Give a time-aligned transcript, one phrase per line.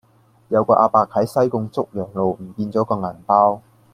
[0.47, 3.61] 有個亞伯喺西貢竹洋路唔見左個銀包